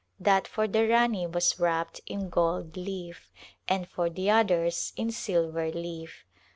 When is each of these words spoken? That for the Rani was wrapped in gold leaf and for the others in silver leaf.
That 0.19 0.47
for 0.47 0.67
the 0.67 0.87
Rani 0.87 1.27
was 1.27 1.59
wrapped 1.59 2.01
in 2.07 2.29
gold 2.31 2.75
leaf 2.75 3.31
and 3.67 3.87
for 3.87 4.09
the 4.09 4.31
others 4.31 4.93
in 4.97 5.11
silver 5.11 5.69
leaf. 5.71 6.25